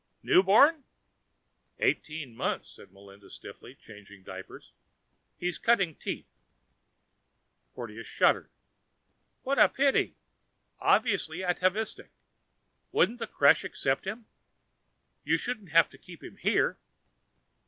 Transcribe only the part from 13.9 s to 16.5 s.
him? You shouldn't have to keep him